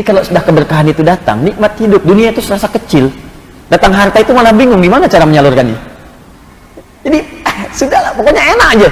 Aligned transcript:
Jadi 0.00 0.16
kalau 0.16 0.24
sudah 0.24 0.40
keberkahan 0.40 0.88
itu 0.88 1.04
datang, 1.04 1.44
nikmat 1.44 1.76
hidup 1.76 2.00
dunia 2.00 2.32
itu 2.32 2.40
serasa 2.40 2.64
kecil. 2.72 3.12
Datang 3.68 3.92
harta 3.92 4.16
itu 4.16 4.32
malah 4.32 4.48
bingung 4.48 4.80
gimana 4.80 5.04
cara 5.04 5.28
menyalurkannya. 5.28 5.76
Jadi 7.04 7.20
eh, 7.20 7.56
sudahlah, 7.68 8.08
pokoknya 8.16 8.56
enak 8.56 8.68
aja. 8.80 8.88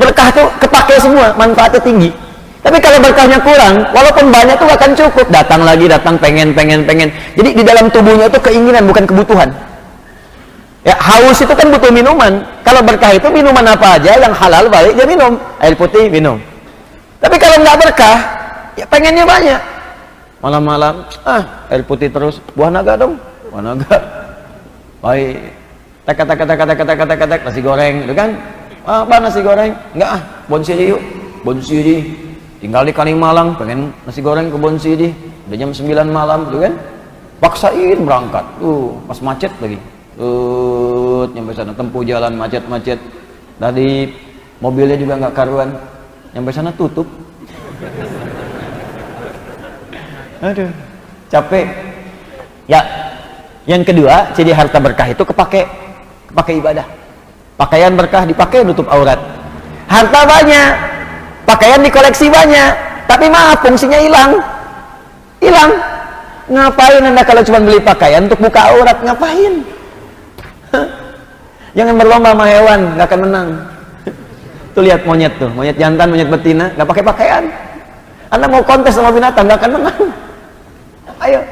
Berkah 0.00 0.32
itu 0.32 0.40
kepake 0.64 0.96
semua, 0.96 1.36
manfaatnya 1.36 1.76
tinggi. 1.76 2.08
Tapi 2.64 2.80
kalau 2.80 3.04
berkahnya 3.04 3.36
kurang, 3.44 3.84
walaupun 3.92 4.32
banyak 4.32 4.56
itu 4.56 4.64
akan 4.64 4.90
cukup. 4.96 5.26
Datang 5.28 5.60
lagi, 5.60 5.92
datang 5.92 6.16
pengen, 6.16 6.56
pengen, 6.56 6.88
pengen. 6.88 7.12
Jadi 7.36 7.52
di 7.52 7.60
dalam 7.60 7.92
tubuhnya 7.92 8.32
itu 8.32 8.40
keinginan 8.40 8.88
bukan 8.88 9.04
kebutuhan. 9.04 9.52
Ya, 10.88 10.96
haus 10.96 11.36
itu 11.36 11.52
kan 11.52 11.68
butuh 11.68 11.92
minuman. 11.92 12.32
Kalau 12.64 12.80
berkah 12.80 13.12
itu 13.12 13.28
minuman 13.28 13.76
apa 13.76 14.00
aja 14.00 14.16
yang 14.16 14.32
halal 14.32 14.72
balik 14.72 14.96
dia 14.96 15.04
minum. 15.04 15.36
Air 15.60 15.76
putih 15.76 16.08
minum. 16.08 16.40
Tapi 17.20 17.36
kalau 17.36 17.60
nggak 17.60 17.76
berkah, 17.76 18.16
ya 18.72 18.88
pengennya 18.88 19.28
banyak. 19.28 19.75
Malam-malam, 20.46 21.02
ah 21.26 21.66
air 21.66 21.82
putih 21.82 22.06
terus. 22.06 22.38
Buah 22.54 22.70
naga 22.70 22.94
dong, 22.94 23.18
buah 23.50 23.66
naga. 23.66 23.98
Baik. 25.02 25.50
Tek 26.06 26.22
tek 26.22 26.38
tek 26.38 26.46
tek 26.46 26.86
tek 26.86 27.02
tek 27.02 27.22
tek 27.26 27.40
nasi 27.42 27.58
goreng, 27.58 28.06
gitu 28.06 28.14
kan? 28.14 28.30
Ah, 28.86 29.02
apa 29.02 29.18
nasi 29.18 29.42
goreng? 29.42 29.74
Enggak 29.98 30.10
ah, 30.14 30.22
bonsiri 30.46 30.94
yuk. 30.94 31.02
Bonsiri. 31.42 32.14
Tinggal 32.62 32.86
di 32.86 32.94
Kalimalang, 32.94 33.58
pengen 33.58 33.90
nasi 34.06 34.22
goreng 34.22 34.46
ke 34.46 34.54
Bonsiri. 34.54 35.10
Udah 35.50 35.58
jam 35.58 35.74
9 35.74 36.14
malam, 36.14 36.46
gitu 36.46 36.62
kan? 36.62 36.74
Paksain 37.42 37.98
berangkat. 38.06 38.46
Tuh, 38.62 38.94
pas 39.02 39.18
macet 39.26 39.50
lagi. 39.58 39.78
Tuh, 40.14 41.26
nyampe 41.34 41.58
sana 41.58 41.74
tempuh 41.74 42.06
jalan 42.06 42.38
macet-macet. 42.38 43.02
Tadi 43.58 44.14
mobilnya 44.62 44.94
juga 44.94 45.18
nggak 45.26 45.34
karuan. 45.34 45.74
Nyampe 46.38 46.54
sana 46.54 46.70
tutup. 46.70 47.25
Aduh, 50.44 50.68
capek. 51.32 51.66
Ya, 52.66 52.82
yang 53.64 53.82
kedua, 53.86 54.30
jadi 54.36 54.52
harta 54.52 54.78
berkah 54.78 55.08
itu 55.08 55.22
kepake, 55.24 55.64
kepake 56.30 56.52
ibadah. 56.60 56.86
Pakaian 57.56 57.94
berkah 57.96 58.28
dipakai 58.28 58.62
nutup 58.62 58.84
aurat. 58.92 59.16
Harta 59.88 60.20
banyak, 60.28 60.70
pakaian 61.48 61.80
dikoleksi 61.80 62.28
banyak, 62.28 62.70
tapi 63.08 63.32
maaf 63.32 63.64
fungsinya 63.64 63.96
hilang. 63.96 64.36
Hilang. 65.40 65.72
Ngapain 66.46 67.02
anda 67.02 67.22
kalau 67.26 67.42
cuma 67.42 67.58
beli 67.58 67.82
pakaian 67.82 68.28
untuk 68.28 68.38
buka 68.38 68.70
aurat? 68.70 68.98
Ngapain? 69.02 69.54
Jangan 71.76 71.94
berlomba 71.96 72.32
sama 72.32 72.44
hewan, 72.48 72.80
nggak 72.96 73.06
akan 73.08 73.20
menang. 73.28 73.48
Tuh 74.72 74.82
lihat 74.84 75.02
monyet 75.08 75.32
tuh, 75.40 75.48
monyet 75.52 75.76
jantan, 75.80 76.12
monyet 76.12 76.28
betina, 76.28 76.68
nggak 76.76 76.88
pakai 76.88 77.04
pakaian. 77.04 77.44
Anda 78.28 78.46
mau 78.48 78.60
kontes 78.60 78.92
sama 78.92 79.08
binatang, 79.10 79.48
nggak 79.48 79.60
akan 79.64 79.72
menang. 79.80 80.02
Ayo. 81.26 81.42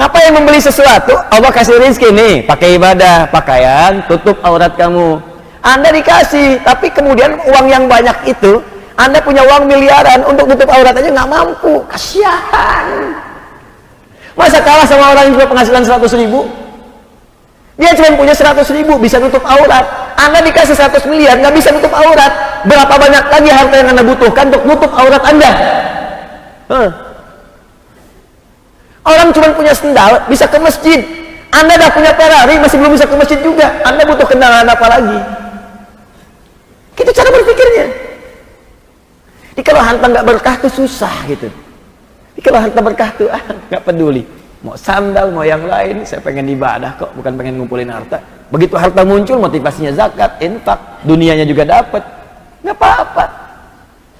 Ngapain 0.00 0.32
membeli 0.32 0.56
sesuatu? 0.56 1.12
Allah 1.28 1.52
kasih 1.52 1.76
rezeki 1.76 2.08
nih, 2.16 2.34
pakai 2.48 2.80
ibadah, 2.80 3.28
pakaian, 3.28 4.00
tutup 4.08 4.40
aurat 4.40 4.72
kamu. 4.72 5.20
Anda 5.60 5.92
dikasih, 5.92 6.64
tapi 6.64 6.88
kemudian 6.88 7.36
uang 7.44 7.66
yang 7.68 7.84
banyak 7.84 8.32
itu, 8.32 8.64
Anda 8.96 9.20
punya 9.20 9.44
uang 9.44 9.68
miliaran 9.68 10.24
untuk 10.24 10.48
tutup 10.48 10.72
aurat 10.72 10.96
aja 10.96 11.12
nggak 11.12 11.28
mampu. 11.28 11.84
Kasihan. 11.92 13.12
Masa 14.32 14.64
kalah 14.64 14.88
sama 14.88 15.12
orang 15.12 15.28
yang 15.28 15.34
punya 15.36 15.48
penghasilan 15.52 15.84
100 15.84 16.08
ribu? 16.24 16.48
Dia 17.76 17.92
cuma 17.92 18.16
punya 18.16 18.32
100 18.32 18.64
ribu, 18.72 18.96
bisa 18.96 19.20
tutup 19.20 19.44
aurat. 19.44 20.16
Anda 20.16 20.40
dikasih 20.40 20.72
100 20.72 21.04
miliar, 21.04 21.36
nggak 21.36 21.52
bisa 21.52 21.68
tutup 21.76 21.92
aurat. 21.92 22.64
Berapa 22.64 22.96
banyak 22.96 23.24
lagi 23.28 23.50
harta 23.52 23.74
yang 23.76 23.88
Anda 23.92 24.04
butuhkan 24.08 24.48
untuk 24.48 24.64
tutup 24.64 24.92
aurat 24.96 25.20
Anda? 25.20 25.50
Huh. 26.72 27.11
Cuma 29.32 29.48
punya 29.56 29.74
sendal, 29.74 30.28
bisa 30.28 30.44
ke 30.46 30.60
masjid. 30.60 31.00
Anda 31.52 31.76
dah 31.76 31.90
punya 31.92 32.12
Ferrari, 32.16 32.56
masih 32.56 32.76
belum 32.80 32.92
bisa 32.96 33.04
ke 33.04 33.16
masjid 33.16 33.38
juga. 33.40 33.68
Anda 33.84 34.08
butuh 34.08 34.24
kendaraan 34.24 34.68
apa 34.68 34.86
lagi? 34.88 35.18
Itu 36.96 37.10
cara 37.12 37.28
berpikirnya. 37.28 37.86
Jadi 39.52 39.62
kalau 39.68 39.82
harta 39.84 40.06
nggak 40.08 40.24
berkah 40.24 40.54
tuh 40.56 40.72
susah 40.72 41.12
gitu. 41.28 41.48
Jadi 42.32 42.40
kalau 42.40 42.58
harta 42.62 42.80
berkah 42.80 43.10
tuh 43.20 43.28
ah 43.28 43.42
nggak 43.68 43.82
peduli. 43.84 44.24
Mau 44.62 44.78
sandal, 44.78 45.34
mau 45.34 45.42
yang 45.42 45.66
lain, 45.66 46.06
saya 46.06 46.22
pengen 46.22 46.46
ibadah 46.54 46.94
kok, 46.94 47.10
bukan 47.18 47.34
pengen 47.34 47.58
ngumpulin 47.58 47.90
harta. 47.90 48.22
Begitu 48.48 48.78
harta 48.78 49.02
muncul, 49.02 49.42
motivasinya 49.42 49.90
zakat, 49.90 50.38
infak, 50.38 50.78
dunianya 51.02 51.42
juga 51.42 51.66
dapat. 51.66 52.00
Nggak 52.62 52.76
apa-apa. 52.78 53.24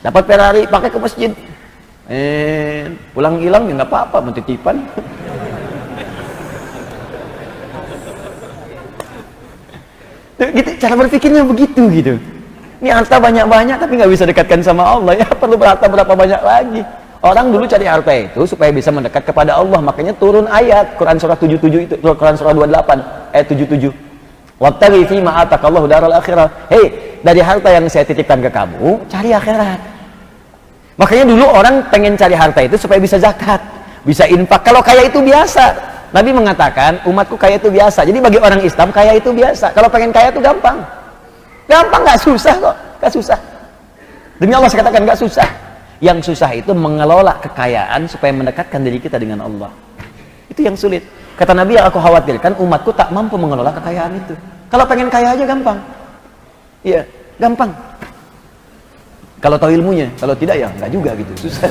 Dapat 0.02 0.22
Ferrari, 0.26 0.62
pakai 0.66 0.90
ke 0.90 0.98
masjid. 0.98 1.30
Eh, 2.12 2.92
pulang 3.16 3.40
hilang 3.40 3.64
ya 3.64 3.80
nggak 3.80 3.88
apa-apa, 3.88 4.20
mau 4.20 4.36
titipan. 4.36 4.76
gitu, 10.42 10.70
cara 10.76 10.94
berpikirnya 10.98 11.40
begitu 11.48 11.88
gitu. 11.88 12.14
Ini 12.84 12.92
harta 12.92 13.16
banyak-banyak 13.16 13.78
tapi 13.80 13.92
nggak 13.96 14.12
bisa 14.12 14.28
dekatkan 14.28 14.60
sama 14.60 14.84
Allah 14.84 15.24
ya 15.24 15.26
perlu 15.40 15.56
berharta 15.56 15.88
berapa 15.88 16.12
banyak 16.12 16.42
lagi. 16.44 16.84
Orang 17.22 17.54
dulu 17.54 17.64
cari 17.64 17.86
harta 17.88 18.12
itu 18.12 18.44
supaya 18.44 18.68
bisa 18.74 18.92
mendekat 18.92 19.24
kepada 19.24 19.56
Allah, 19.56 19.80
makanya 19.80 20.12
turun 20.18 20.44
ayat 20.50 20.98
Quran 21.00 21.16
surah 21.16 21.38
77 21.38 21.86
itu, 21.86 21.94
Quran 21.96 22.36
surah 22.36 22.52
28 22.52 23.32
ayat 23.32 23.46
77. 23.46 23.88
Wattaqi 24.60 25.00
fi 25.08 25.16
ma 25.22 25.46
atakallahu 25.46 25.88
daral 25.88 26.12
akhirah. 26.12 26.50
Hei, 26.68 27.16
dari 27.24 27.40
harta 27.40 27.70
yang 27.72 27.86
saya 27.86 28.04
titipkan 28.04 28.42
ke 28.42 28.50
kamu, 28.52 29.06
cari 29.06 29.30
akhirat. 29.32 29.91
Makanya 31.02 31.24
dulu 31.26 31.50
orang 31.50 31.82
pengen 31.90 32.14
cari 32.14 32.38
harta 32.38 32.62
itu 32.62 32.78
supaya 32.78 33.02
bisa 33.02 33.18
zakat, 33.18 33.58
bisa 34.06 34.22
infak. 34.30 34.62
Kalau 34.62 34.78
kaya 34.78 35.10
itu 35.10 35.18
biasa. 35.18 35.90
Nabi 36.14 36.30
mengatakan, 36.30 37.02
umatku 37.10 37.34
kaya 37.34 37.58
itu 37.58 37.74
biasa. 37.74 38.06
Jadi 38.06 38.22
bagi 38.22 38.38
orang 38.38 38.62
Islam 38.62 38.94
kaya 38.94 39.18
itu 39.18 39.34
biasa. 39.34 39.74
Kalau 39.74 39.90
pengen 39.90 40.14
kaya 40.14 40.30
itu 40.30 40.38
gampang. 40.38 40.78
Gampang 41.66 42.06
nggak 42.06 42.20
susah 42.22 42.54
kok, 42.54 42.76
nggak 43.02 43.12
susah. 43.18 43.38
Demi 44.38 44.54
Allah 44.54 44.70
saya 44.70 44.86
katakan 44.86 45.02
nggak 45.02 45.18
susah. 45.18 45.48
Yang 45.98 46.18
susah 46.30 46.50
itu 46.54 46.70
mengelola 46.70 47.34
kekayaan 47.42 48.06
supaya 48.06 48.30
mendekatkan 48.30 48.82
diri 48.86 49.02
kita 49.02 49.18
dengan 49.18 49.42
Allah. 49.42 49.74
Itu 50.46 50.62
yang 50.62 50.78
sulit. 50.78 51.02
Kata 51.34 51.50
Nabi 51.50 51.82
yang 51.82 51.90
aku 51.90 51.98
khawatirkan 51.98 52.62
umatku 52.62 52.94
tak 52.94 53.10
mampu 53.10 53.34
mengelola 53.34 53.74
kekayaan 53.74 54.22
itu. 54.22 54.34
Kalau 54.70 54.86
pengen 54.86 55.10
kaya 55.10 55.34
aja 55.34 55.44
gampang. 55.50 55.82
Iya, 56.86 57.02
gampang. 57.42 57.74
Kalau 59.42 59.58
tahu 59.58 59.74
ilmunya, 59.74 60.06
kalau 60.22 60.38
tidak 60.38 60.54
ya 60.54 60.70
nggak 60.70 60.90
juga 60.94 61.18
gitu, 61.18 61.50
susah. 61.50 61.66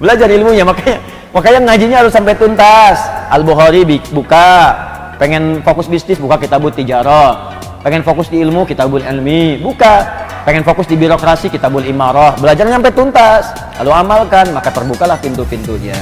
Belajar 0.00 0.32
ilmunya 0.32 0.64
makanya 0.64 0.96
makanya 1.36 1.60
ngajinya 1.68 1.96
harus 2.00 2.12
sampai 2.16 2.32
tuntas. 2.32 2.96
Al 3.28 3.44
Bukhari 3.44 3.84
buka, 4.16 4.72
pengen 5.20 5.60
fokus 5.60 5.92
bisnis 5.92 6.16
buka 6.16 6.40
kitabut 6.40 6.72
tijarah, 6.72 7.60
pengen 7.84 8.00
fokus 8.00 8.32
di 8.32 8.40
ilmu 8.40 8.64
kitabul 8.64 9.04
ilmi 9.04 9.60
buka, 9.60 10.08
pengen 10.48 10.64
fokus 10.64 10.88
di 10.88 10.96
birokrasi 10.96 11.52
kitabul 11.52 11.84
imarah, 11.84 12.32
belajar 12.40 12.64
sampai 12.64 12.92
tuntas, 12.96 13.52
lalu 13.84 13.92
amalkan 13.92 14.56
maka 14.56 14.72
terbukalah 14.72 15.20
pintu-pintunya. 15.20 16.00